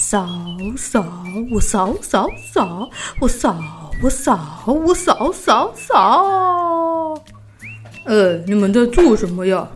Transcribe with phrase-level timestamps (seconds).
[0.00, 0.26] 扫
[0.78, 1.04] 扫
[1.52, 7.22] 我扫扫扫我扫我扫我扫扫扫。
[8.06, 9.68] 呃，你们在做什么呀？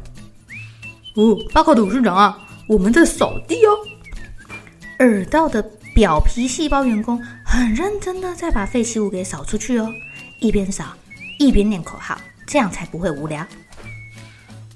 [1.14, 3.77] 哦，报告董事长啊，我们在扫地哦。
[5.00, 5.62] 耳道的
[5.94, 9.92] 表皮细胞员工很认真的在把废弃物给扫出去哦，
[10.41, 10.86] 一边扫
[11.38, 13.47] 一边念口号，这样才不会无聊。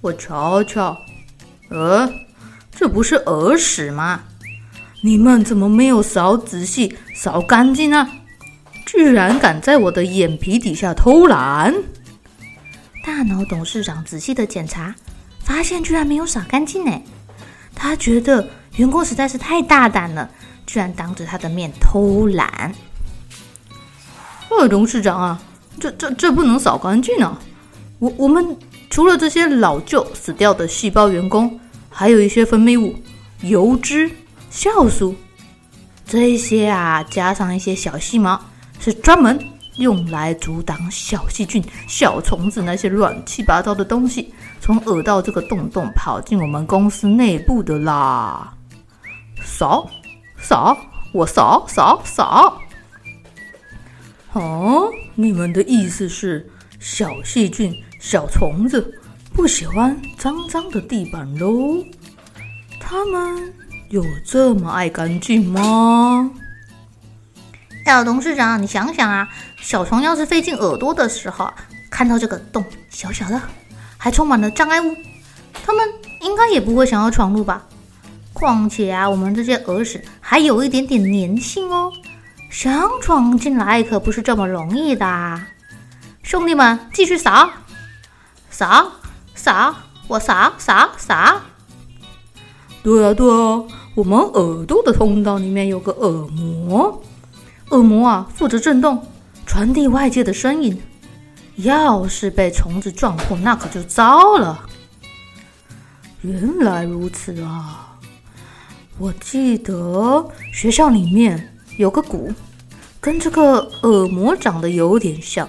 [0.02, 0.94] 我瞧瞧，
[1.70, 2.06] 呃，
[2.70, 4.20] 这不是耳屎吗？
[5.00, 8.08] 你们怎么没有扫仔细、扫干净呢？
[8.84, 11.72] 居然敢在我的眼皮底下偷懒！
[13.04, 14.94] 大脑董事长仔细的检查，
[15.40, 17.02] 发现居然没有扫干净呢。
[17.74, 20.28] 他觉得员工实在是太大胆了，
[20.66, 22.74] 居然当着他的面偷懒。
[24.50, 25.40] 哎董事长啊，
[25.78, 27.38] 这这这不能扫干净啊！
[28.00, 28.56] 我我们
[28.90, 32.96] 除了这些老旧死掉的细胞员工，还有一些分泌物、
[33.42, 34.10] 油脂。
[34.50, 35.14] 酵素，
[36.06, 38.40] 这些啊，加上一些小细毛，
[38.80, 39.38] 是专门
[39.76, 48.52] 用来阻挡小细菌、小虫子那些乱七八糟的东西从耳道这个洞洞跑进我们公司内部的啦。
[49.44, 49.88] 扫
[50.40, 50.76] 扫，
[51.12, 52.60] 我扫扫扫。
[54.32, 59.00] 哦，你们的意思是小细菌、小虫子
[59.32, 61.84] 不喜欢脏脏的地板喽？
[62.80, 63.54] 他们。
[63.90, 66.30] 有这么爱干净吗？
[67.86, 69.26] 小董事长，你想想啊，
[69.62, 71.50] 小虫要是飞进耳朵的时候，
[71.90, 73.40] 看到这个洞小小的，
[73.96, 74.94] 还充满了障碍物，
[75.64, 75.88] 它们
[76.20, 77.62] 应该也不会想要闯入吧？
[78.34, 81.90] 况且啊，我们这些耳屎还有一点点粘性哦，
[82.50, 85.48] 想闯进来可不是这么容易的啊。
[86.22, 87.48] 兄弟们，继续扫，
[88.50, 88.92] 扫，
[89.34, 89.74] 扫，
[90.08, 91.40] 我扫，扫，扫。
[92.82, 93.62] 对啊，对啊，
[93.94, 97.02] 我们耳朵的通道里面有个耳膜，
[97.70, 99.04] 耳膜啊负责震动，
[99.44, 100.80] 传递外界的声音。
[101.56, 104.64] 要是被虫子撞破，那可就糟了。
[106.20, 107.96] 原来如此啊！
[108.96, 112.32] 我记得学校里面有个鼓，
[113.00, 115.48] 跟这个耳膜长得有点像。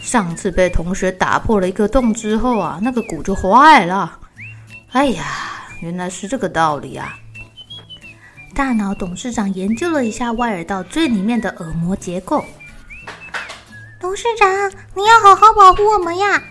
[0.00, 4.18] 上次被同学打破了一个洞之后啊，那个鼓就坏了。
[4.92, 5.24] 哎呀！
[5.80, 7.14] 原来是这个道理啊！
[8.54, 12.44] 大脑董事长研究了一下外耳道最里面的耳膜结构。
[14.00, 14.48] 董事长，
[14.94, 16.42] 你要好好保护我们呀！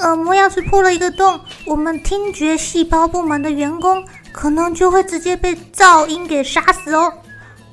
[0.00, 7.12] 耳膜要是破了一个洞，我们听觉细胞部门的员工可能就会直接被噪音给杀死哦！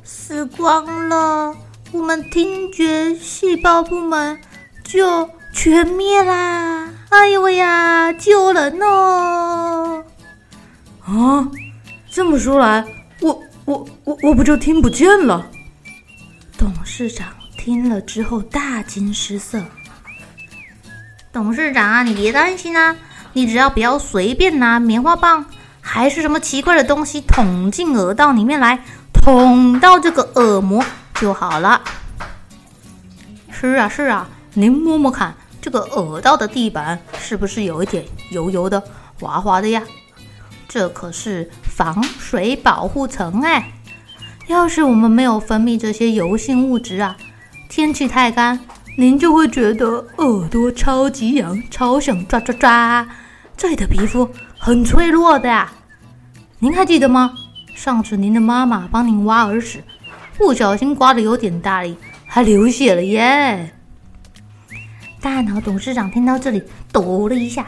[0.04, 1.56] 死光了，
[1.92, 4.40] 我们听觉细胞部门
[4.84, 6.90] 就全灭啦！
[7.10, 9.85] 哎呦喂呀，救人哦！
[11.06, 11.48] 啊，
[12.10, 12.84] 这么说来，
[13.22, 15.46] 我我我我不就听不见了？
[16.58, 19.62] 董事长听了之后大惊失色。
[21.32, 22.96] 董事长啊，你别担心啊，
[23.34, 25.46] 你只要不要随便拿棉花棒，
[25.80, 28.80] 还是什么奇怪的东西捅进耳道里面来，
[29.14, 30.84] 捅到这个耳膜
[31.16, 31.82] 就好了。
[33.52, 38.82] 是啊是啊，您摸摸看，这个耳道的地板是不是有一点油油的、
[39.20, 39.84] 滑滑的呀？
[40.76, 43.72] 这可是防水保护层哎！
[44.48, 47.16] 要是我们没有分泌这些油性物质啊，
[47.70, 48.60] 天气太干，
[48.98, 53.08] 您就会觉得耳朵超级痒，超想抓抓抓。
[53.56, 54.30] 这里的皮肤
[54.60, 55.72] 很脆弱的呀。
[56.60, 57.34] 您还记得吗？
[57.74, 59.82] 上次您的妈妈帮您挖耳屎，
[60.38, 61.96] 不小心刮得有点大力，
[62.26, 63.72] 还流血了耶。
[65.22, 66.62] 大脑董事长听到这里
[66.92, 67.66] 抖了一下，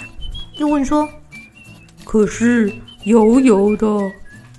[0.57, 1.07] 又问说
[2.03, 2.75] ：“可是？”
[3.07, 3.87] 油油的，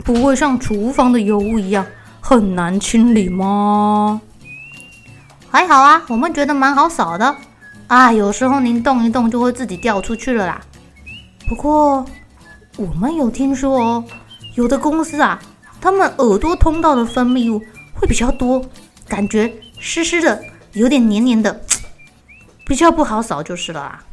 [0.02, 1.84] 不会像厨房的油污一样
[2.18, 4.22] 很难清理吗？
[5.50, 7.36] 还好啊，我们觉得蛮好扫的。
[7.88, 10.62] 啊，有时候您动一动就会自己掉出去了啦。
[11.46, 12.02] 不过
[12.78, 14.04] 我们有听说哦，
[14.54, 15.38] 有的公司啊，
[15.78, 17.60] 他们耳朵通道的分泌物
[17.92, 18.64] 会比较多，
[19.06, 20.42] 感觉湿湿的，
[20.72, 21.60] 有点黏黏的，
[22.66, 24.04] 比较不好扫就是了啦。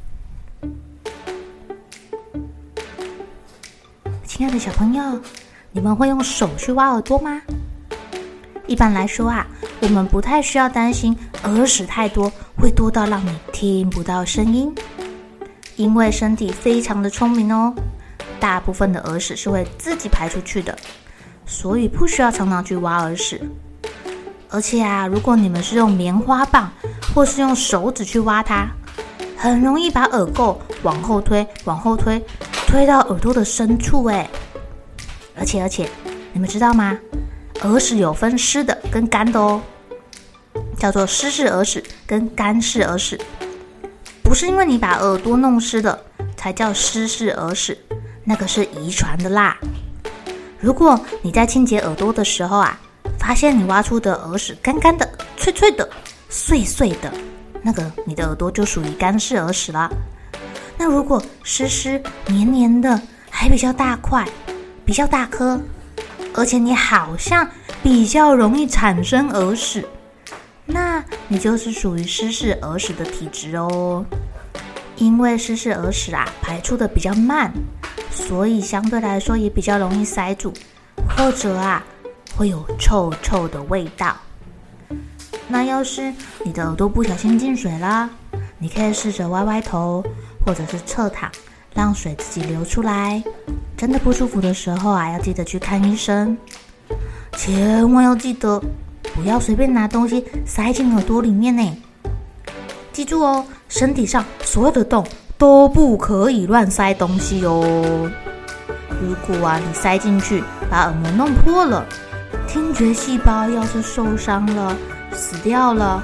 [4.38, 5.02] 亲爱的小朋友，
[5.72, 7.42] 你们会用手去挖耳朵吗？
[8.68, 9.48] 一般来说啊，
[9.80, 14.76] 我们不太需要担心耳屎太多会多到让你听不到声音，
[15.78, 17.74] 因为身体非常的聪明哦，
[18.38, 20.78] 大部分的耳屎是会自己排出去的，
[21.46, 23.42] 所以不需要常常去挖耳屎。
[24.50, 26.70] 而且啊，如果你们是用棉花棒
[27.14, 28.68] 或是用手指去挖它，
[29.38, 32.22] 很容易把耳垢往后推，往后推，
[32.68, 34.30] 推到耳朵的深处诶。
[35.38, 35.90] 而且而且，
[36.34, 36.98] 你们知道吗？
[37.62, 39.62] 耳屎有分湿的跟干的哦，
[40.78, 43.20] 叫做湿式耳屎跟干式耳屎。
[44.22, 45.98] 不是因为你把耳朵弄湿了
[46.36, 47.78] 才叫湿式耳屎，
[48.24, 49.58] 那个是遗传的啦。
[50.60, 52.80] 如果你在清洁耳朵的时候啊，
[53.20, 55.88] 发现你挖出的耳屎干干的、脆脆的、
[56.30, 57.12] 碎碎的，
[57.62, 59.90] 那个你的耳朵就属于干式耳屎了。
[60.78, 64.28] 那如果湿湿黏黏的，还比较大块。
[64.86, 65.60] 比较大颗，
[66.36, 67.50] 而且你好像
[67.82, 69.84] 比较容易产生耳屎，
[70.64, 74.06] 那你就是属于湿式耳屎的体质哦。
[74.98, 77.52] 因为湿式耳屎啊排出的比较慢，
[78.12, 80.54] 所以相对来说也比较容易塞住，
[81.18, 81.84] 或者啊
[82.38, 84.16] 会有臭臭的味道。
[85.48, 86.14] 那要是
[86.44, 88.08] 你的耳朵不小心进水啦，
[88.60, 90.04] 你可以试着歪歪头，
[90.46, 91.30] 或者是侧躺，
[91.74, 93.24] 让水自己流出来。
[93.76, 96.38] 真的不舒服的时候啊，要记得去看医生。
[97.36, 98.62] 千万要记得，
[99.16, 101.78] 不要随便拿东西塞进耳朵里面呢。
[102.94, 105.06] 记住哦，身体上所有的洞
[105.38, 108.10] 都不可以乱塞东西哦。
[109.02, 111.86] 如果啊，你塞进去把耳膜弄破了，
[112.48, 114.74] 听觉细胞要是受伤了、
[115.12, 116.02] 死掉了，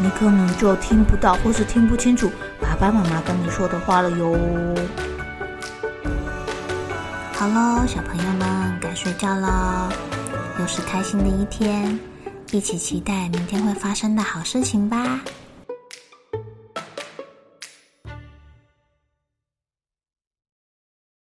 [0.00, 2.30] 你可能就听不到或是听不清楚
[2.78, 4.38] 爸妈妈跟你说的话了哟。
[7.32, 9.92] 好喽，小朋友们该睡觉了，
[10.60, 11.98] 又是开心的一天，
[12.52, 15.20] 一起期待明天会发生的好事情吧。